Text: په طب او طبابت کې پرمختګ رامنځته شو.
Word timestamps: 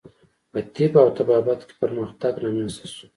په 0.51 0.59
طب 0.75 0.93
او 1.03 1.09
طبابت 1.17 1.59
کې 1.67 1.73
پرمختګ 1.81 2.33
رامنځته 2.43 2.87
شو. 2.93 3.05